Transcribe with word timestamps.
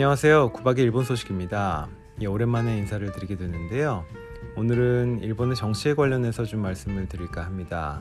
안녕하세요. 0.00 0.52
구박의 0.52 0.82
일본 0.82 1.04
소식입니다. 1.04 1.86
예, 2.22 2.26
오랜만에 2.26 2.78
인사를 2.78 3.12
드리게 3.12 3.36
되는데요. 3.36 4.06
오늘은 4.56 5.18
일본의 5.20 5.56
정치에 5.56 5.92
관련해서 5.92 6.46
좀 6.46 6.62
말씀을 6.62 7.06
드릴까 7.06 7.44
합니다. 7.44 8.00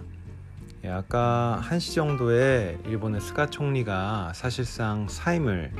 예, 0.85 0.91
아까 0.91 1.59
1시 1.61 1.95
정도에 1.95 2.79
일본의 2.85 3.19
스가 3.19 3.49
총리가 3.49 4.31
사실상 4.33 5.09
사임을 5.09 5.73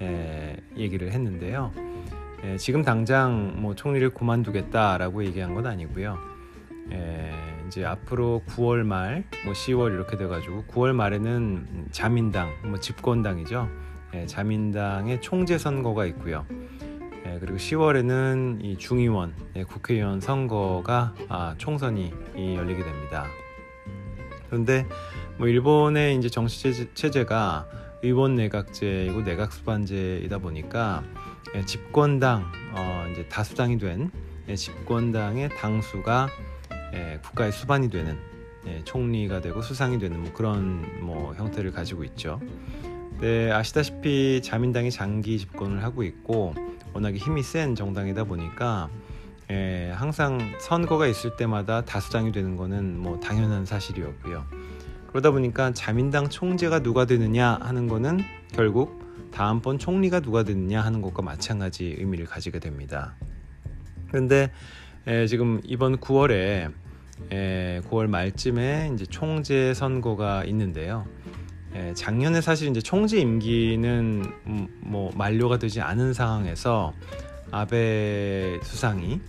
예, 0.00 0.56
얘기를 0.78 1.12
했는데요. 1.12 1.72
예, 2.44 2.56
지금 2.56 2.80
당장 2.80 3.60
뭐 3.60 3.74
총리를 3.74 4.14
그만두겠다라고 4.14 5.26
얘기한 5.26 5.54
건 5.54 5.66
아니고요. 5.66 6.16
예, 6.92 7.30
이제 7.66 7.84
앞으로 7.84 8.42
9월 8.48 8.82
말, 8.82 9.24
뭐 9.44 9.52
10월 9.52 9.92
이렇게 9.92 10.16
돼가지고 10.16 10.64
9월 10.68 10.94
말에는 10.94 11.88
자민당, 11.90 12.48
뭐 12.64 12.80
집권당이죠. 12.80 13.68
예, 14.14 14.26
자민당의 14.26 15.20
총재 15.20 15.58
선거가 15.58 16.06
있고요. 16.06 16.46
예, 17.26 17.38
그리고 17.40 17.56
10월에는 17.56 18.64
이 18.64 18.76
중의원, 18.76 19.34
예, 19.56 19.64
국회의원 19.64 20.20
선거가 20.20 21.14
아, 21.28 21.54
총선이 21.58 22.12
열리게 22.34 22.82
됩니다. 22.82 23.26
그런데 24.48 24.86
뭐 25.38 25.48
일본의 25.48 26.16
이제 26.16 26.28
정치 26.28 26.88
체제가 26.94 27.66
의원 28.02 28.36
내각제이고 28.36 29.22
내각 29.22 29.52
수반제이다 29.52 30.38
보니까 30.38 31.02
예, 31.54 31.64
집권당 31.64 32.44
어, 32.74 33.08
이제 33.12 33.26
다수당이 33.28 33.78
된 33.78 34.10
예, 34.48 34.54
집권당의 34.54 35.50
당수가 35.56 36.28
예, 36.94 37.18
국가의 37.22 37.52
수반이 37.52 37.90
되는 37.90 38.18
예, 38.66 38.82
총리가 38.84 39.40
되고 39.40 39.62
수상이 39.62 39.98
되는 39.98 40.20
뭐 40.20 40.32
그런 40.32 41.04
뭐 41.04 41.34
형태를 41.34 41.72
가지고 41.72 42.04
있죠. 42.04 42.40
네, 43.20 43.50
아시다시피 43.50 44.42
자민당이 44.42 44.90
장기 44.90 45.38
집권을 45.38 45.82
하고 45.82 46.02
있고 46.02 46.54
워낙에 46.92 47.16
힘이 47.16 47.42
센 47.42 47.74
정당이다 47.74 48.24
보니까 48.24 48.90
예, 49.50 49.90
항상 49.94 50.38
선거가 50.60 51.06
있을 51.06 51.36
때마다 51.36 51.82
다수당이 51.82 52.32
되는 52.32 52.56
거는 52.56 52.98
뭐 52.98 53.18
당연한 53.18 53.64
사실이었고요. 53.64 54.44
그러다 55.08 55.30
보니까 55.30 55.72
자민당 55.72 56.28
총재가 56.28 56.80
누가 56.80 57.06
되느냐 57.06 57.58
하는 57.62 57.88
거는 57.88 58.20
결국 58.52 59.02
다음번 59.32 59.78
총리가 59.78 60.20
누가 60.20 60.42
되느냐 60.42 60.82
하는 60.82 61.00
것과 61.00 61.22
마찬가지 61.22 61.94
의미를 61.98 62.26
가지게 62.26 62.58
됩니다. 62.58 63.14
그런데 64.08 64.50
예, 65.06 65.26
지금 65.26 65.62
이번 65.64 65.96
9월에 65.96 66.70
예, 67.32 67.80
9월 67.88 68.08
말쯤에 68.08 68.90
이제 68.92 69.06
총재 69.06 69.72
선거가 69.72 70.44
있는데요. 70.44 71.06
예, 71.76 71.92
작년에 71.92 72.40
사실 72.40 72.68
이제 72.68 72.80
총재 72.80 73.18
임기는 73.18 74.32
음, 74.46 74.68
뭐 74.80 75.10
만료가 75.14 75.58
되지 75.58 75.82
않은 75.82 76.14
상황에서 76.14 76.94
아베 77.50 78.58
수상이 78.62 79.20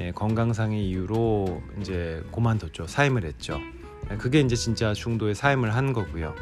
예, 0.00 0.10
건강상의 0.12 0.86
이유로 0.86 1.62
이제 1.80 2.22
고만뒀죠. 2.30 2.86
사임을 2.86 3.24
했죠. 3.24 3.58
예, 4.10 4.16
그게 4.16 4.40
이제 4.40 4.54
진짜 4.54 4.92
중도에 4.92 5.32
사임을 5.32 5.74
한 5.74 5.94
거고요. 5.94 6.34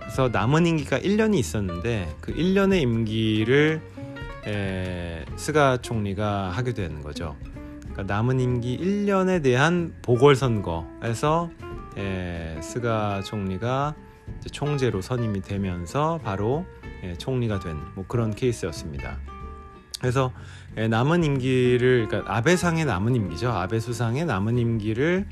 그래서 0.00 0.28
남은 0.28 0.66
임기가 0.66 0.98
1년이 0.98 1.36
있었는데 1.36 2.14
그 2.20 2.34
1년의 2.34 2.82
임기를 2.82 3.80
에, 4.46 5.24
스가 5.36 5.78
총리가 5.78 6.50
하게 6.50 6.74
되는 6.74 7.02
거죠. 7.02 7.36
그러니까 7.80 8.02
남은 8.02 8.38
임기 8.38 8.78
1년에 8.78 9.42
대한 9.42 9.94
보궐선거에서 10.02 11.50
에, 11.96 12.60
스가 12.60 13.22
총리가 13.22 13.94
총재로 14.50 15.02
선임이 15.02 15.42
되면서 15.42 16.20
바로 16.22 16.66
예, 17.02 17.14
총리가 17.14 17.60
된 17.60 17.76
뭐 17.94 18.04
그런 18.06 18.34
케이스였습니다. 18.34 19.18
그래서 20.00 20.32
예, 20.76 20.88
남은 20.88 21.24
임기를 21.24 22.08
그러니까 22.08 22.36
아베상의 22.36 22.84
남은 22.84 23.14
임기죠. 23.14 23.50
아베 23.50 23.80
수상의 23.80 24.26
남은 24.26 24.58
임기를 24.58 25.26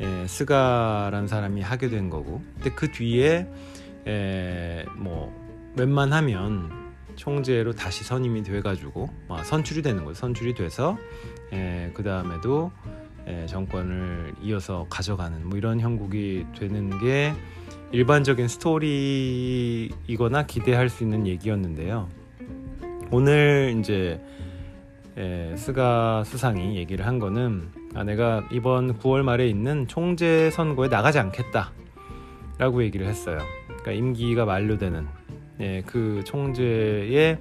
예, 0.00 0.26
스가라는 0.26 1.28
사람이 1.28 1.60
하게 1.62 1.88
된 1.88 2.10
거고. 2.10 2.42
근데 2.54 2.70
그 2.70 2.90
뒤에 2.90 3.48
뭐 4.96 5.32
웬만하면 5.76 6.84
총재로 7.16 7.74
다시 7.74 8.04
선임이 8.04 8.42
돼가지고 8.42 9.08
선출이 9.44 9.82
되는 9.82 10.04
거죠. 10.04 10.14
선출이 10.18 10.54
돼서 10.54 10.98
그 11.94 12.02
다음에도 12.02 12.72
정권을 13.46 14.34
이어서 14.42 14.86
가져가는 14.90 15.48
뭐 15.48 15.56
이런 15.56 15.80
형국이 15.80 16.44
되는 16.58 16.98
게 16.98 17.32
일반적인 17.94 18.48
스토리이거나 18.48 20.46
기대할 20.46 20.88
수 20.88 21.04
있는 21.04 21.28
얘기였는데요. 21.28 22.08
오늘 23.12 23.76
이제 23.78 24.20
에, 25.16 25.54
스가 25.56 26.24
수상이 26.24 26.76
얘기를 26.76 27.06
한 27.06 27.20
거는 27.20 27.68
아, 27.94 28.02
내가 28.02 28.42
이번 28.50 28.98
9월 28.98 29.22
말에 29.22 29.46
있는 29.46 29.86
총재 29.86 30.50
선거에 30.50 30.88
나가지 30.88 31.20
않겠다라고 31.20 32.82
얘기를 32.82 33.06
했어요. 33.06 33.38
그러니까 33.68 33.92
임기가 33.92 34.44
만료되는 34.44 35.06
예, 35.60 35.84
그 35.86 36.22
총재의 36.24 37.38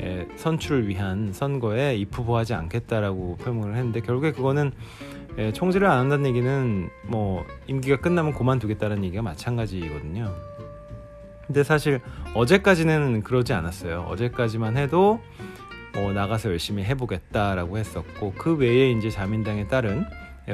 예, 0.00 0.28
선출을 0.36 0.86
위한 0.86 1.32
선거에 1.32 1.96
입후보하지 1.96 2.54
않겠다라고 2.54 3.38
표명을 3.38 3.74
했는데 3.74 4.02
결국에 4.02 4.30
그거는 4.30 4.70
예, 5.38 5.52
총질을 5.52 5.86
안 5.86 5.98
한다는 5.98 6.26
얘기는 6.26 6.88
뭐 7.02 7.44
임기가 7.66 7.96
끝나면 7.96 8.32
그만두겠다는 8.32 9.04
얘기가 9.04 9.22
마찬가지거든요. 9.22 10.32
근데 11.46 11.62
사실 11.62 12.00
어제까지는 12.34 13.22
그러지 13.22 13.52
않았어요. 13.52 14.06
어제까지만 14.08 14.76
해도 14.76 15.20
뭐 15.94 16.12
나가서 16.12 16.50
열심히 16.50 16.84
해보겠다라고 16.84 17.78
했었고 17.78 18.32
그 18.36 18.56
외에 18.56 18.90
이제 18.90 19.10
자민당에 19.10 19.68
따른 19.68 20.04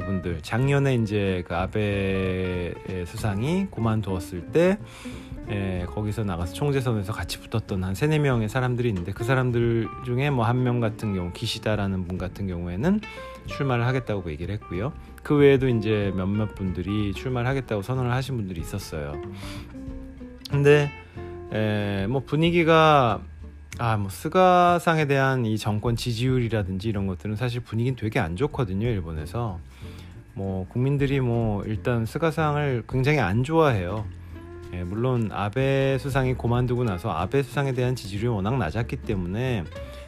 분들 0.01 0.41
작년에 0.43 0.95
이제 0.95 1.45
그 1.47 1.55
아베 1.55 2.73
수상이 3.07 3.67
그만두었을 3.71 4.47
때 4.53 4.79
예, 5.51 5.85
거기서 5.89 6.25
나가서 6.25 6.55
총재선에서 6.55 7.13
같이 7.13 7.39
붙었던 7.41 7.83
한 7.85 7.95
세네 7.95 8.21
명의 8.21 8.49
사람들이 8.49 8.89
있는데 8.89 9.13
그 9.13 9.25
사람들 9.25 9.89
중에 10.05 10.31
뭐 10.31 10.45
한 10.47 10.63
명 10.63 10.81
같은 10.81 11.15
경우 11.15 11.33
기시다라는 11.33 12.07
분 12.07 12.17
같은 12.17 12.47
경우에는 12.47 13.01
출마를 13.47 13.85
하겠다고 13.87 14.31
얘기를 14.31 14.55
했고요. 14.55 14.93
그 15.23 15.37
외에도 15.37 15.69
이제 15.69 16.13
몇몇 16.17 16.55
분들이 16.55 17.13
출마를 17.13 17.49
하겠다고 17.49 17.83
선언을 17.83 18.13
하신 18.13 18.37
분들이 18.37 18.61
있었어요. 18.61 19.21
근데 20.51 20.91
에, 21.53 22.07
뭐 22.07 22.23
분위기가 22.25 23.21
아, 23.85 23.97
뭐 23.97 24.11
스가상에 24.11 25.07
대한 25.07 25.45
이 25.45 25.59
정권 25.59 25.97
지지율이라든지 25.97 26.89
이런 26.89 27.09
것들은 27.09 27.35
사실 27.35 27.61
분위기는 27.61 27.97
되게 27.97 28.21
안 28.21 28.37
좋거든요, 28.37 28.87
일본에서. 28.87 29.59
뭐 30.35 30.69
국민들이 30.69 31.19
뭐 31.19 31.65
일단 31.65 32.07
스가상을 32.07 32.85
굉장히 32.89 33.19
안 33.19 33.43
좋아해요. 33.43 34.07
예, 34.73 34.85
물론 34.85 35.31
아베 35.33 35.99
수상이 35.99 36.35
고만두고 36.35 36.85
나서 36.85 37.11
아베 37.11 37.43
수상에 37.43 37.73
대한 37.73 37.97
지지율이 37.97 38.29
워낙 38.29 38.57
낮았기 38.57 38.99
때문에 38.99 39.65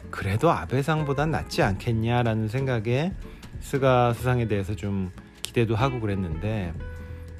그래도 0.09 0.51
아베상보단 0.51 1.31
낫지 1.31 1.61
않겠냐라는 1.61 2.47
생각에 2.47 3.11
스가 3.59 4.13
수상에 4.13 4.47
대해서 4.47 4.73
좀 4.73 5.11
기대도 5.41 5.75
하고 5.75 5.99
그랬는데 5.99 6.71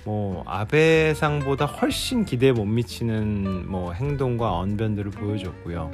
뭐 0.03 0.43
아베상보다 0.45 1.65
훨씬 1.65 2.25
기대에 2.25 2.51
못 2.51 2.65
미치는 2.65 3.71
뭐 3.71 3.93
행동과 3.93 4.51
언변들을 4.51 5.11
보여줬고요. 5.11 5.91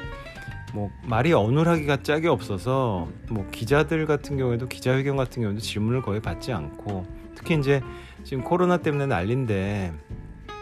뭐 0.74 0.90
말이 1.04 1.34
어눌하기가 1.34 2.04
짝이 2.04 2.28
없어서 2.28 3.09
뭐 3.30 3.48
기자들 3.52 4.06
같은 4.06 4.38
경우에도 4.38 4.68
기자회견 4.68 5.18
같은 5.18 5.42
경우도 5.42 5.59
질문을 5.59 6.02
거의 6.02 6.22
받지 6.22 6.54
않고 6.54 7.06
특히 7.36 7.58
이제 7.58 7.82
지금 8.24 8.44
코로나 8.44 8.78
때문에 8.78 9.08
난린데 9.08 9.94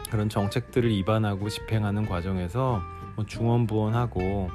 그런 0.09 0.29
정책들을 0.29 0.89
입안하고 0.91 1.49
집행하는 1.49 2.07
과정에서 2.07 2.81
뭐 3.15 3.25
중원부원하고 3.25 4.49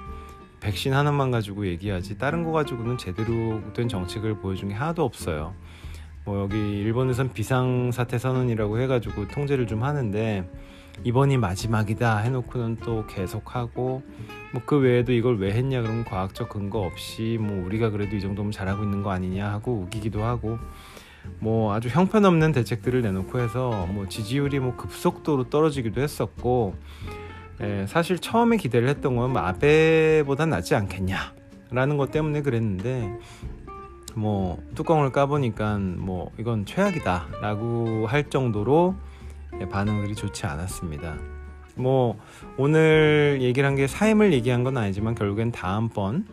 백신 0.61 0.95
하나만 0.95 1.31
가지고 1.31 1.67
얘기하지 1.67 2.19
다른 2.19 2.43
거 2.43 2.51
가지고는 2.51 2.99
제대로 2.99 3.61
된 3.75 3.87
정책을 3.87 4.39
보여준 4.39 4.71
게 4.71 4.75
하나도 4.75 5.05
없어요. 5.05 5.55
뭐 6.25 6.41
여기 6.41 6.57
일본에선 6.57 7.35
비상사태 7.35 8.19
선언이라고 8.19 8.81
해가지고 8.81 9.29
통제를 9.29 9.67
좀 9.67 9.83
하는데 9.83 10.49
이번이 11.05 11.37
마지막이다 11.37 12.19
해놓고는 12.19 12.77
또 12.77 13.07
계속하고 13.07 14.03
뭐 14.55 14.63
그 14.67 14.79
외에도 14.79 15.13
이걸 15.13 15.37
왜 15.39 15.53
했냐 15.53 15.83
그러면 15.83 16.05
과학적 16.05 16.49
근거 16.49 16.79
없이 16.79 17.39
뭐 17.41 17.67
우리가 17.67 17.91
그래도 17.91 18.15
이 18.15 18.21
정도면 18.21 18.53
잘하고 18.53 18.85
있는 18.85 19.03
거 19.03 19.11
아니냐 19.11 19.51
하고 19.51 19.83
우기기도 19.85 20.23
하고 20.23 20.59
뭐 21.41 21.75
아주 21.75 21.89
형편없는 21.89 22.53
대책들을 22.53 23.03
내놓고 23.03 23.41
해서 23.41 23.87
뭐 23.91 24.09
지지율이 24.09 24.61
뭐 24.61 24.77
급속도로 24.77 25.51
떨어지기도 25.51 26.01
했었고 26.01 26.77
에, 27.61 27.87
사실 27.87 28.19
처음에 28.19 28.57
기대를 28.57 28.89
했던 28.89 29.17
건뭐 29.17 29.41
아베보다 29.41 30.47
낫지 30.47 30.77
않겠냐라는 30.77 31.97
것 31.97 32.13
때문에 32.13 32.43
그랬는데 32.43 33.19
뭐 34.15 34.63
뚜껑을 34.77 35.11
까보니까 35.11 35.79
뭐 35.79 36.31
이건 36.39 36.65
최악이다라고 36.65 38.07
할 38.07 38.31
정도로 38.31 38.95
반응들이 39.71 40.15
좋지 40.15 40.47
않았습니다. 40.47 41.34
뭐 41.75 42.19
오늘 42.57 43.39
얘기를 43.41 43.67
한 43.69 43.75
게 43.77 43.87
사임을 43.87 44.33
얘기한 44.33 44.63
건 44.65 44.77
아니지만 44.77 45.15
결국엔 45.15 45.51
다음번 45.53 46.27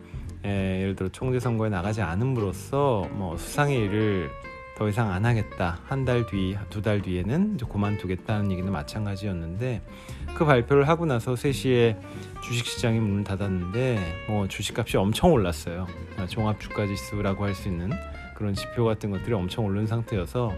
에, 0.46 0.82
예를 0.82 0.96
들어 0.96 1.10
총재 1.10 1.40
선거에 1.40 1.70
나가지 1.70 2.02
않음으로써 2.02 3.08
뭐 3.12 3.38
수상의 3.38 3.78
일을 3.80 4.30
더 4.78 4.88
이상 4.90 5.12
안 5.12 5.26
하겠다. 5.26 5.80
한 5.86 6.06
달 6.06 6.26
뒤, 6.26 6.56
두 6.72 6.82
달 6.82 7.02
뒤에는 7.02 7.56
이제 7.56 7.66
그만두겠다는 7.70 8.52
얘기는 8.52 8.72
마찬가지였는데 8.72 9.82
그 10.36 10.46
발표를 10.46 10.88
하고 10.88 11.06
나서 11.06 11.34
3시에 11.34 11.98
주식시장이 12.44 13.00
문을 13.00 13.24
닫았는데 13.24 14.26
뭐 14.28 14.48
주식값이 14.48 14.98
엄청 14.98 15.32
올랐어요. 15.34 15.86
종합주가지수라고 16.28 17.44
할 17.46 17.54
수 17.54 17.68
있는 17.68 17.92
그런 18.36 18.54
지표 18.56 18.86
같은 18.86 19.12
것들이 19.12 19.34
엄청 19.34 19.66
오른 19.66 19.86
상태여서 19.86 20.52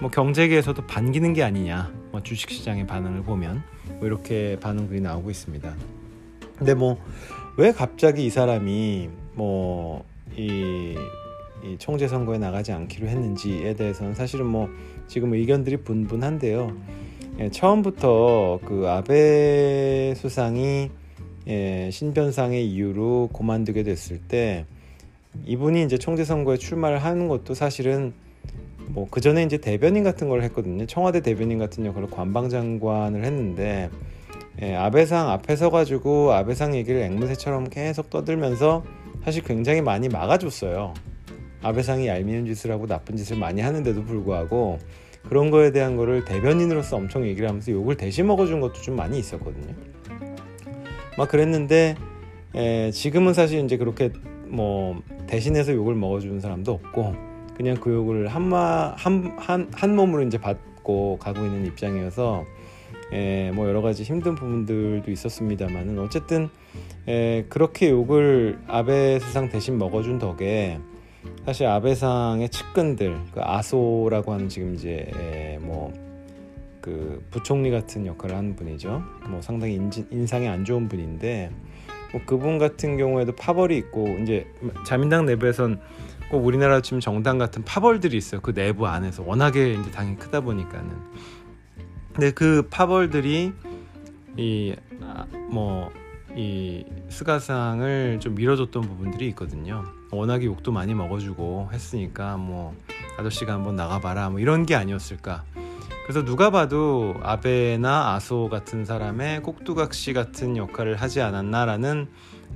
뭐 0.00 0.10
경제계에서도 0.10 0.86
반기는 0.86 1.32
게 1.32 1.42
아니냐. 1.44 1.92
뭐 2.10 2.20
주식시장의 2.22 2.86
반응을 2.88 3.22
보면 3.22 3.62
뭐 4.00 4.08
이렇게 4.08 4.58
반응들이 4.60 5.00
나오고 5.00 5.30
있습니다 5.30 5.74
근데 6.58 6.74
뭐 6.74 6.98
왜 7.60 7.72
갑자기 7.72 8.24
이 8.24 8.30
사람이 8.30 9.10
뭐이 9.34 10.02
이 11.62 11.76
총재 11.78 12.08
선거에 12.08 12.38
나가지 12.38 12.72
않기로 12.72 13.06
했는지에 13.06 13.74
대해서는 13.74 14.14
사실은 14.14 14.46
뭐 14.46 14.68
지금 15.08 15.34
의견들이 15.34 15.78
분분한데요. 15.78 16.74
예, 17.38 17.50
처음부터 17.50 18.60
그 18.64 18.88
아베 18.88 20.14
수상이 20.16 20.90
예, 21.48 21.90
신변상의 21.92 22.66
이유로 22.66 23.28
고만두게 23.32 23.82
됐을 23.82 24.18
때 24.18 24.64
이분이 25.44 25.82
이제 25.84 25.98
총재 25.98 26.24
선거에 26.24 26.56
출마를 26.56 26.98
하는 26.98 27.28
것도 27.28 27.52
사실은 27.52 28.14
뭐 28.92 29.06
그 29.10 29.20
전에 29.20 29.42
이제 29.42 29.58
대변인 29.58 30.04
같은 30.04 30.28
걸 30.28 30.42
했거든요. 30.42 30.86
청와대 30.86 31.20
대변인 31.20 31.58
같은 31.58 31.84
역할을 31.86 32.10
관방장관을 32.10 33.24
했는데 33.24 33.90
예, 34.62 34.74
아베상 34.74 35.30
앞에 35.30 35.56
서가지고 35.56 36.32
아베상 36.32 36.74
얘기를 36.74 37.00
앵무새처럼 37.02 37.70
계속 37.70 38.10
떠들면서 38.10 38.84
사실 39.24 39.42
굉장히 39.42 39.80
많이 39.80 40.08
막아줬어요. 40.08 40.94
아베상이 41.62 42.06
얄미운 42.06 42.46
짓을 42.46 42.70
하고 42.70 42.86
나쁜 42.86 43.16
짓을 43.16 43.36
많이 43.36 43.60
하는데도 43.60 44.04
불구하고 44.04 44.78
그런 45.28 45.50
거에 45.50 45.72
대한 45.72 45.96
거를 45.96 46.24
대변인으로서 46.24 46.96
엄청 46.96 47.26
얘기를 47.26 47.48
하면서 47.48 47.70
욕을 47.72 47.96
대신 47.96 48.26
먹어준 48.26 48.60
것도 48.60 48.74
좀 48.74 48.96
많이 48.96 49.18
있었거든요. 49.18 49.74
막 51.18 51.28
그랬는데 51.28 51.96
에, 52.54 52.90
지금은 52.90 53.34
사실 53.34 53.62
이제 53.64 53.76
그렇게 53.76 54.10
뭐 54.46 55.02
대신해서 55.26 55.74
욕을 55.74 55.94
먹어주는 55.94 56.40
사람도 56.40 56.72
없고 56.72 57.29
그냥 57.60 57.76
그 57.76 57.92
욕을 57.92 58.28
한마 58.28 58.94
한, 58.96 59.34
한, 59.36 59.70
한 59.74 59.94
몸으로 59.94 60.22
이제 60.22 60.38
받고 60.38 61.18
가고 61.18 61.44
있는 61.44 61.66
입장이어서 61.66 62.46
에, 63.12 63.50
뭐 63.50 63.68
여러 63.68 63.82
가지 63.82 64.02
힘든 64.02 64.34
부분들도 64.34 65.10
있었습니다만은 65.10 65.98
어쨌든 65.98 66.48
에, 67.06 67.44
그렇게 67.50 67.90
욕을 67.90 68.58
아베 68.66 69.18
수상 69.18 69.50
대신 69.50 69.76
먹어준 69.76 70.18
덕에 70.18 70.78
사실 71.44 71.66
아베상의 71.66 72.48
측근들 72.48 73.18
그 73.30 73.40
아소라고 73.42 74.32
하는 74.32 74.48
지금 74.48 74.74
이제 74.74 75.58
뭐그 75.60 77.26
부총리 77.30 77.70
같은 77.70 78.06
역할을 78.06 78.36
하는 78.36 78.56
분이죠. 78.56 79.02
뭐 79.28 79.42
상당히 79.42 79.74
인지, 79.74 80.06
인상이 80.10 80.48
안 80.48 80.64
좋은 80.64 80.88
분인데 80.88 81.50
뭐 82.12 82.22
그분 82.24 82.56
같은 82.56 82.96
경우에도 82.96 83.32
파벌이 83.32 83.76
있고 83.76 84.08
이제 84.22 84.46
자민당 84.86 85.26
내부에선 85.26 85.78
꼭 86.30 86.44
우리나라 86.44 86.80
지금 86.80 87.00
정당 87.00 87.38
같은 87.38 87.64
파벌들이 87.64 88.16
있어요. 88.16 88.40
그 88.40 88.54
내부 88.54 88.86
안에서 88.86 89.22
워낙에 89.24 89.74
이제 89.74 89.90
당이 89.90 90.16
크다 90.16 90.40
보니까는. 90.40 90.90
근데 92.12 92.30
그 92.32 92.66
파벌들이 92.70 93.52
이 94.36 94.74
뭐 95.50 95.90
이 96.36 96.84
스가상을 97.08 98.18
좀 98.20 98.34
밀어줬던 98.34 98.82
부분들이 98.82 99.28
있거든요. 99.30 99.84
워낙에 100.12 100.46
욕도 100.46 100.70
많이 100.70 100.94
먹어주고 100.94 101.70
했으니까 101.72 102.36
뭐 102.36 102.74
아저씨가 103.18 103.52
한번 103.52 103.76
나가봐라 103.76 104.30
뭐 104.30 104.40
이런 104.40 104.64
게 104.64 104.74
아니었을까. 104.74 105.44
그래서 106.04 106.24
누가 106.24 106.50
봐도 106.50 107.14
아베나 107.22 108.14
아소 108.14 108.48
같은 108.48 108.84
사람의 108.84 109.42
꼭두각시 109.42 110.12
같은 110.12 110.56
역할을 110.56 110.96
하지 110.96 111.20
않았나라는 111.20 112.08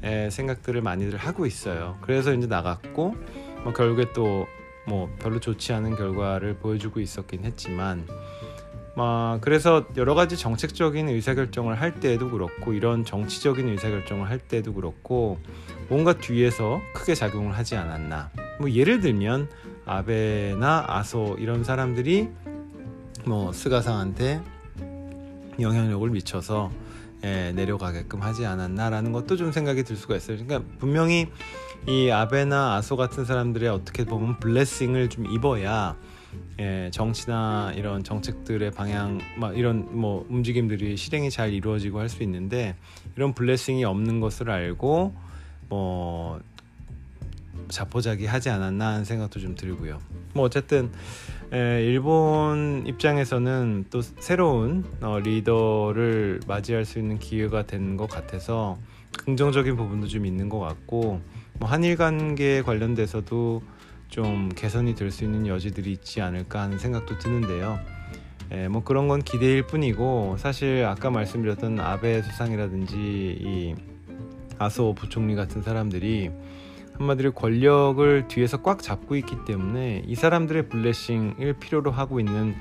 에, 0.02 0.30
생각들을 0.30 0.80
많이들 0.82 1.18
하고 1.18 1.46
있어요. 1.46 1.98
그래서 2.00 2.32
이제 2.32 2.46
나갔고 2.46 3.14
뭐 3.64 3.72
결국에 3.72 4.12
또 4.12 4.46
뭐 4.86 5.10
별로 5.18 5.40
좋지 5.40 5.72
않은 5.72 5.96
결과를 5.96 6.56
보여주고 6.56 7.00
있었긴 7.00 7.44
했지만 7.44 8.06
아, 8.96 9.38
그래서 9.40 9.84
여러 9.96 10.14
가지 10.14 10.36
정책적인 10.36 11.08
의사결정을 11.08 11.80
할 11.80 11.98
때에도 11.98 12.30
그렇고 12.30 12.72
이런 12.72 13.04
정치적인 13.04 13.68
의사결정을 13.68 14.28
할 14.28 14.38
때도 14.38 14.72
그렇고 14.72 15.38
뭔가 15.88 16.12
뒤에서 16.12 16.80
크게 16.94 17.16
작용을 17.16 17.58
하지 17.58 17.74
않았나. 17.74 18.30
뭐 18.60 18.70
예를 18.70 19.00
들면 19.00 19.48
아베나 19.84 20.84
아소 20.86 21.36
이런 21.40 21.64
사람들이 21.64 22.28
뭐 23.24 23.52
스가상한테 23.52 24.40
영향력을 25.58 26.08
미쳐서 26.10 26.70
예, 27.24 27.52
내려가게끔 27.52 28.22
하지 28.22 28.44
않았나라는 28.46 29.12
것도 29.12 29.36
좀 29.36 29.50
생각이 29.50 29.82
들 29.82 29.96
수가 29.96 30.16
있어요. 30.16 30.36
그러니까 30.36 30.70
분명히 30.78 31.26
이 31.88 32.10
아베나 32.10 32.74
아소 32.76 32.96
같은 32.96 33.24
사람들의 33.24 33.68
어떻게 33.68 34.04
보면 34.04 34.38
블레싱을 34.40 35.08
좀 35.08 35.26
입어야 35.26 35.96
예, 36.60 36.90
정치나 36.92 37.72
이런 37.76 38.04
정책들의 38.04 38.70
방향, 38.72 39.20
막 39.38 39.56
이런 39.56 39.88
뭐 39.98 40.26
움직임들이 40.28 40.96
실행이 40.96 41.30
잘 41.30 41.52
이루어지고 41.52 42.00
할 42.00 42.08
수 42.08 42.22
있는데 42.22 42.76
이런 43.16 43.32
블레싱이 43.32 43.84
없는 43.84 44.20
것을 44.20 44.50
알고 44.50 45.14
뭐 45.68 46.40
자포자기 47.68 48.26
하지 48.26 48.50
않았나 48.50 48.88
하는 48.92 49.04
생각도 49.04 49.40
좀 49.40 49.54
들고요. 49.54 49.98
뭐 50.34 50.44
어쨌든 50.44 50.90
에, 51.52 51.84
일본 51.84 52.84
입장에서는 52.86 53.86
또 53.90 54.02
새로운 54.02 54.84
어, 55.00 55.18
리더를 55.20 56.40
맞이할 56.46 56.84
수 56.84 56.98
있는 56.98 57.18
기회가 57.18 57.66
된 57.66 57.96
것 57.96 58.08
같아서 58.08 58.78
긍정적인 59.24 59.76
부분도 59.76 60.08
좀 60.08 60.26
있는 60.26 60.48
것 60.48 60.58
같고 60.58 61.20
뭐 61.60 61.68
한일 61.68 61.96
관계 61.96 62.62
관련돼서도 62.62 63.62
좀 64.08 64.48
개선이 64.54 64.94
될 64.94 65.10
수 65.10 65.24
있는 65.24 65.46
여지들이 65.46 65.92
있지 65.92 66.20
않을까 66.20 66.62
하는 66.62 66.78
생각도 66.78 67.18
드는데요. 67.18 67.78
에, 68.50 68.68
뭐 68.68 68.82
그런 68.84 69.08
건 69.08 69.22
기대일 69.22 69.66
뿐이고 69.66 70.36
사실 70.38 70.84
아까 70.84 71.10
말씀드렸던 71.10 71.80
아베 71.80 72.22
수상이라든지 72.22 72.96
이 72.96 73.74
아소 74.58 74.94
부총리 74.94 75.34
같은 75.34 75.62
사람들이 75.62 76.30
한마디로 76.98 77.32
권력을 77.32 78.28
뒤에서 78.28 78.62
꽉 78.62 78.82
잡고 78.82 79.16
있기 79.16 79.44
때문에 79.46 80.02
이 80.06 80.14
사람들의 80.14 80.68
블레싱을 80.68 81.54
필요로 81.60 81.90
하고 81.90 82.20
있는 82.20 82.54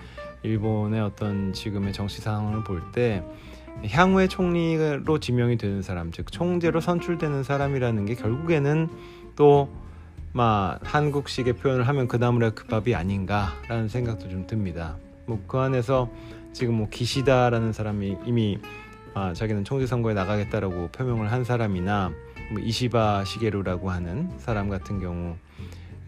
일본의 0.44 1.02
어떤 1.02 1.54
지금의 1.54 1.94
정치 1.94 2.22
상황을 2.22 2.64
볼 2.64 2.82
때 2.92 3.24
향후에 3.88 4.28
총리로 4.28 5.20
지명이 5.20 5.58
되는 5.58 5.82
사람, 5.82 6.12
즉 6.12 6.32
총재로 6.32 6.80
선출되는 6.80 7.44
사람이라는 7.44 8.06
게 8.06 8.16
결국에는 8.16 8.90
또 9.36 9.70
막 10.36 10.80
한국식의 10.82 11.54
표현을 11.54 11.88
하면 11.88 12.08
그 12.08 12.18
나무라 12.18 12.50
그 12.50 12.66
밥이 12.66 12.96
아닌가라는 12.96 13.88
생각도 13.88 14.30
좀 14.30 14.48
듭니다. 14.48 14.98
뭐 15.28 15.40
그 15.48 15.60
안에서 15.60 16.10
지금 16.54 16.74
뭐 16.74 16.88
기시다라는 16.90 17.72
사람이 17.72 18.18
이미 18.26 18.58
아, 19.14 19.34
자기는 19.34 19.64
총재 19.64 19.86
선거에 19.86 20.16
나가겠다라고 20.16 20.88
표명을 20.88 21.32
한 21.32 21.44
사람이나 21.44 22.10
뭐 22.10 22.18
이시바 22.64 23.24
시게루라고 23.26 23.90
하는 23.90 24.30
사람 24.38 24.70
같은 24.70 25.00
경우 25.00 25.36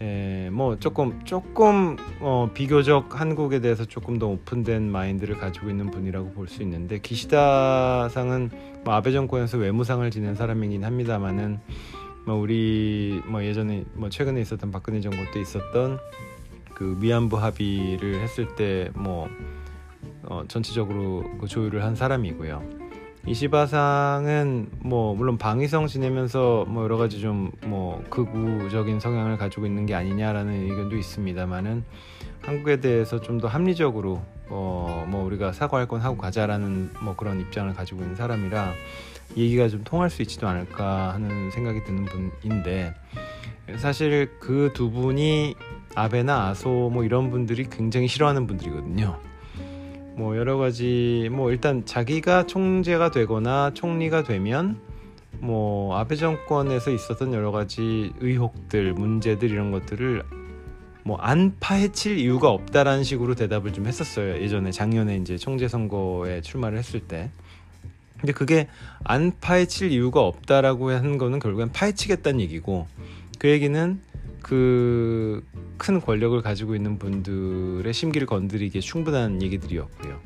에, 0.01 0.49
뭐 0.51 0.77
조금 0.77 1.23
조금 1.23 1.95
어, 2.19 2.49
비교적 2.53 3.19
한국에 3.19 3.59
대해서 3.61 3.85
조금 3.85 4.19
더 4.19 4.27
오픈된 4.27 4.91
마인드를 4.91 5.37
가지고 5.37 5.69
있는 5.69 5.89
분이라고 5.89 6.31
볼 6.33 6.47
수 6.47 6.61
있는데 6.63 6.99
기시다상은 6.99 8.49
뭐 8.83 8.93
아베 8.93 9.11
정권에서 9.11 9.57
외무상을 9.57 10.09
지낸 10.11 10.35
사람이긴 10.35 10.83
합니다만은 10.83 11.59
뭐 12.25 12.35
우리 12.35 13.21
뭐 13.25 13.43
예전에 13.43 13.85
뭐 13.93 14.09
최근에 14.09 14.41
있었던 14.41 14.71
박근혜 14.71 14.99
정부 14.99 15.17
때 15.33 15.39
있었던 15.39 15.99
그 16.73 16.97
위안부 16.99 17.37
합의를 17.37 18.21
했을 18.21 18.53
때뭐 18.55 19.29
어, 20.23 20.43
전체적으로 20.47 21.23
그 21.39 21.47
조율을 21.47 21.83
한 21.83 21.95
사람이고요. 21.95 22.84
이시바상은 23.27 24.69
뭐 24.79 25.15
물론 25.15 25.37
방위성 25.37 25.87
지내면서 25.87 26.65
뭐 26.67 26.83
여러 26.83 26.97
가지 26.97 27.19
좀 27.21 27.51
뭐 27.65 28.03
극우적인 28.09 28.99
성향을 28.99 29.37
가지고 29.37 29.65
있는 29.65 29.85
게 29.87 29.95
아니냐라는 29.95 30.53
의견도 30.69 30.95
있습니다만은 30.97 31.83
한국에 32.43 32.79
대해서 32.79 33.19
좀 33.19 33.39
더 33.39 33.47
합리적으로 33.47 34.21
어 34.49 35.05
뭐 35.07 35.23
우리가 35.25 35.51
사과할 35.51 35.87
건 35.87 36.01
하고 36.01 36.17
가자라는 36.17 36.91
뭐 37.01 37.15
그런 37.15 37.39
입장을 37.39 37.71
가지고 37.73 38.01
있는 38.01 38.15
사람이라 38.15 38.73
얘기가 39.37 39.67
좀 39.69 39.83
통할 39.83 40.09
수 40.09 40.21
있지도 40.21 40.47
않을까 40.47 41.13
하는 41.13 41.49
생각이 41.51 41.83
드는 41.83 42.05
분인데 42.05 42.93
사실 43.77 44.29
그 44.39 44.71
두 44.73 44.91
분이 44.91 45.55
아베나 45.95 46.47
아소 46.49 46.89
뭐 46.93 47.03
이런 47.03 47.31
분들이 47.31 47.67
굉장히 47.69 48.07
싫어하는 48.07 48.45
분들이거든요. 48.47 49.19
뭐 50.15 50.37
여러 50.37 50.57
가지 50.57 51.29
뭐 51.31 51.51
일단 51.51 51.85
자기가 51.85 52.45
총재가 52.47 53.11
되거나 53.11 53.71
총리가 53.73 54.23
되면 54.23 54.79
뭐 55.39 55.97
아베 55.97 56.15
정권에서 56.15 56.91
있었던 56.91 57.33
여러 57.33 57.51
가지 57.51 58.13
의혹들, 58.19 58.93
문제들 58.93 59.51
이런 59.51 59.71
것들을 59.71 60.23
뭐 61.03 61.17
안 61.21 61.55
파헤칠 61.59 62.17
이유가 62.17 62.49
없다라는 62.49 63.03
식으로 63.03 63.35
대답을 63.35 63.73
좀 63.73 63.85
했었어요. 63.85 64.41
예전에 64.41 64.71
작년에 64.71 65.17
이제 65.17 65.37
총재 65.37 65.67
선거에 65.67 66.41
출마를 66.41 66.77
했을 66.77 66.99
때. 66.99 67.29
근데 68.19 68.33
그게 68.33 68.67
안 69.03 69.31
파헤칠 69.39 69.91
이유가 69.91 70.21
없다라고 70.21 70.91
하는 70.91 71.17
거는 71.17 71.39
결국엔 71.39 71.71
파헤치겠다는 71.73 72.39
얘기고 72.41 72.87
그 73.37 73.49
얘기는 73.49 73.99
그 74.45 75.43
큰 75.77 76.01
권력을 76.01 76.41
가지고 76.41 76.75
있는 76.75 76.97
분들의 76.97 77.91
심기를 77.93 78.27
건드리기에 78.27 78.81
충분한 78.81 79.41
얘기들이었고요. 79.41 80.19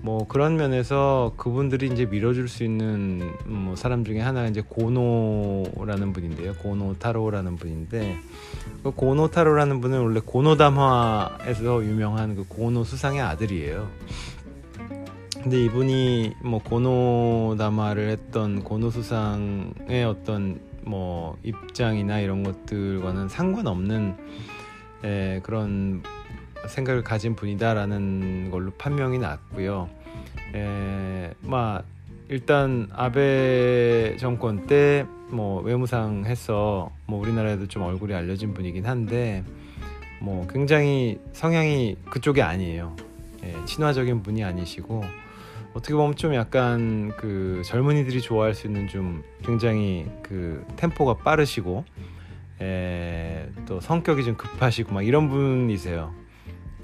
뭐 0.00 0.26
그런 0.28 0.56
면에서 0.56 1.32
그분들이 1.38 1.86
이제 1.86 2.04
밀어줄 2.04 2.48
수 2.48 2.62
있는 2.62 3.32
뭐 3.46 3.74
사람 3.74 4.04
중에 4.04 4.20
하나가 4.20 4.48
이제 4.48 4.60
고노라는 4.60 6.12
분인데요. 6.12 6.54
고노 6.56 6.96
타로라는 6.98 7.56
분인데 7.56 8.18
그 8.82 8.90
고노 8.90 9.28
타로라는 9.28 9.80
분은 9.80 10.00
원래 10.00 10.20
고노 10.20 10.56
담화에서 10.56 11.82
유명한 11.84 12.34
그 12.34 12.44
고노 12.46 12.84
수상의 12.84 13.22
아들이에요. 13.22 13.88
근데 15.42 15.64
이분이 15.64 16.34
뭐 16.42 16.60
고노 16.62 17.56
담화를 17.58 18.10
했던 18.10 18.62
고노 18.62 18.90
수상의 18.90 20.04
어떤 20.04 20.60
뭐 20.86 21.36
입장이나 21.42 22.20
이런 22.20 22.42
것들과는 22.42 23.28
상관없는 23.28 24.16
에, 25.04 25.40
그런 25.42 26.02
생각을 26.68 27.02
가진 27.04 27.36
분이다라는 27.36 28.50
걸로 28.50 28.70
판명이 28.72 29.18
났고요. 29.18 29.88
에, 30.54 31.32
뭐 31.40 31.82
일단 32.28 32.88
아베 32.92 34.16
정권 34.18 34.66
때 34.66 35.06
뭐 35.34 35.60
외무상 35.62 36.24
해서 36.26 36.90
뭐 37.06 37.20
우리나라에도 37.20 37.66
좀 37.66 37.82
얼굴이 37.82 38.14
알려진 38.14 38.54
분이긴 38.54 38.86
한데 38.86 39.42
뭐 40.20 40.46
굉장히 40.46 41.18
성향이 41.32 41.96
그쪽이 42.08 42.40
아니에요. 42.40 42.94
예, 43.44 43.54
친화적인 43.66 44.22
분이 44.22 44.44
아니시고 44.44 45.02
어떻게 45.74 45.94
보면 45.94 46.14
좀 46.14 46.34
약간 46.34 47.12
그 47.16 47.62
젊은이들이 47.64 48.20
좋아할 48.20 48.54
수 48.54 48.68
있는 48.68 48.86
좀 48.86 49.24
굉장히 49.44 50.06
그 50.22 50.64
템포가 50.76 51.14
빠르시고 51.14 51.84
에, 52.62 53.48
또 53.66 53.80
성격이 53.80 54.24
좀 54.24 54.36
급하시고 54.36 54.94
막 54.94 55.04
이런 55.04 55.28
분이세요. 55.28 56.14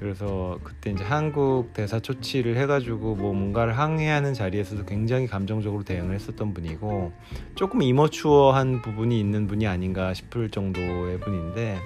그래서 0.00 0.58
그때 0.64 0.90
이제 0.90 1.04
한국 1.04 1.72
대사 1.72 2.00
초치를 2.00 2.56
해가지고 2.56 3.14
뭐 3.14 3.32
뭔가를 3.32 3.78
항의하는 3.78 4.34
자리에서도 4.34 4.86
굉장히 4.86 5.26
감정적으로 5.26 5.84
대응을 5.84 6.14
했었던 6.14 6.52
분이고 6.52 7.12
조금 7.54 7.82
이머추어한 7.82 8.82
부분이 8.82 9.20
있는 9.20 9.46
분이 9.46 9.66
아닌가 9.66 10.14
싶을 10.14 10.50
정도의 10.50 11.20
분인데 11.20 11.78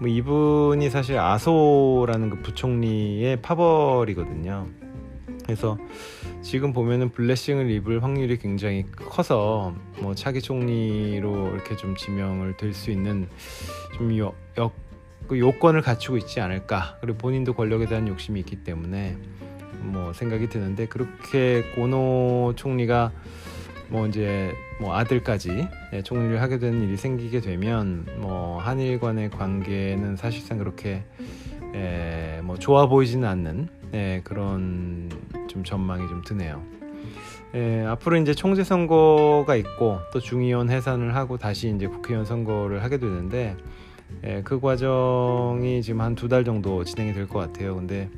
뭐 0.00 0.08
이분이 0.08 0.90
사실 0.90 1.18
아소라는 1.18 2.30
그 2.30 2.42
부총리의 2.42 3.42
파벌이거든요. 3.42 4.66
그래서 5.46 5.78
지금 6.42 6.72
보면은 6.72 7.10
블레싱을 7.10 7.70
입을 7.70 8.02
확률이 8.02 8.36
굉장히 8.36 8.84
커서 8.94 9.74
뭐 10.00 10.14
차기 10.14 10.42
총리로 10.42 11.54
이렇게 11.54 11.76
좀 11.76 11.94
지명을 11.96 12.56
될 12.56 12.74
수 12.74 12.90
있는 12.90 13.28
좀 13.96 14.16
역, 14.18 14.34
역, 14.58 14.74
그 15.28 15.38
요건을 15.38 15.82
갖추고 15.82 16.18
있지 16.18 16.40
않을까. 16.40 16.98
그리고 17.00 17.16
본인도 17.18 17.54
권력에 17.54 17.86
대한 17.86 18.06
욕심이 18.08 18.40
있기 18.40 18.64
때문에 18.64 19.16
뭐 19.80 20.12
생각이 20.12 20.48
드는데 20.48 20.86
그렇게 20.86 21.62
고노 21.74 22.54
총리가 22.56 23.12
뭐 23.88 24.06
이제 24.08 24.52
뭐 24.80 24.94
아들까지 24.96 25.68
네, 25.92 26.02
총리를 26.02 26.42
하게 26.42 26.58
되는 26.58 26.82
일이 26.82 26.96
생기게 26.96 27.40
되면 27.40 28.04
뭐 28.18 28.58
한일 28.58 28.98
간의 28.98 29.30
관계는 29.30 30.16
사실상 30.16 30.58
그렇게 30.58 31.04
에, 31.74 32.40
뭐 32.42 32.58
좋아 32.58 32.86
보이지는 32.88 33.28
않는 33.28 33.68
에, 33.92 34.20
그런 34.24 35.10
좀 35.48 35.64
전망이 35.64 36.06
좀 36.08 36.22
드네요. 36.22 36.62
에, 37.54 37.84
앞으로 37.84 38.16
이제 38.16 38.34
총재 38.34 38.64
선거가 38.64 39.56
있고 39.56 39.98
또 40.12 40.20
중의원 40.20 40.70
해산을 40.70 41.14
하고 41.14 41.36
다시 41.38 41.72
이제 41.74 41.86
국회의원 41.86 42.26
선거를 42.26 42.82
하게 42.82 42.98
되는데 42.98 43.56
에, 44.22 44.42
그 44.42 44.60
과정이 44.60 45.82
지금 45.82 46.00
한 46.00 46.14
두 46.14 46.28
달 46.28 46.44
정도 46.44 46.84
진행이 46.84 47.12
될 47.12 47.26
것 47.28 47.38
같아요. 47.38 47.74
근데 47.76 48.08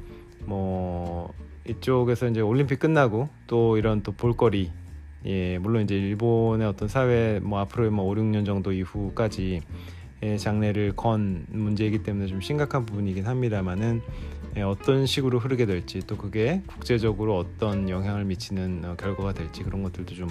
뭐 0.45 1.33
이쪽에서 1.69 2.29
이제 2.29 2.41
올림픽 2.41 2.79
끝나고 2.79 3.29
또 3.47 3.77
이런 3.77 4.03
또 4.03 4.13
볼거리 4.13 4.71
예, 5.27 5.59
물론 5.59 5.83
이제 5.83 5.97
일본의 5.97 6.67
어떤 6.67 6.89
사회 6.89 7.41
뭐 7.43 7.59
앞으로 7.61 7.91
뭐 7.91 8.07
5, 8.07 8.15
6년 8.15 8.47
정도 8.47 8.73
이후까지 8.73 9.61
예, 9.61 9.61
장래를 10.39 10.97
건 10.97 11.47
문제이기 11.49 12.03
때문에 12.03 12.27
좀 12.27 12.41
심각한 12.41 12.85
부분이긴 12.87 13.27
합니다만은 13.27 14.03
예, 14.57 14.63
어떤 14.63 15.07
식으로 15.07 15.39
흐르게 15.39 15.67
될지 15.67 16.01
또 16.07 16.17
그게 16.17 16.63
국제적으로 16.67 17.37
어떤 17.39 17.89
영향을 17.89 18.25
미치는 18.25 18.83
어, 18.85 18.97
결과가 18.97 19.33
될지 19.33 19.63
그런 19.63 19.83
것들도 19.83 20.15
좀 20.15 20.29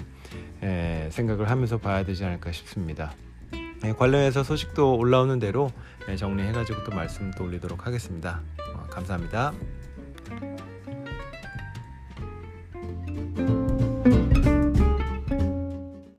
예, 0.62 1.08
생각을 1.10 1.48
하면서 1.48 1.78
봐야 1.78 2.04
되지 2.04 2.24
않을까 2.24 2.52
싶습니다. 2.52 3.14
예, 3.84 3.92
관련해서 3.92 4.42
소식도 4.42 4.96
올라오는 4.96 5.38
대로 5.38 5.70
예, 6.08 6.16
정리해가지고 6.16 6.84
또 6.84 6.90
말씀 6.90 7.30
또 7.32 7.44
올리도록 7.44 7.86
하겠습니다. 7.86 8.42
어, 8.74 8.82
감사합니다. 8.90 9.54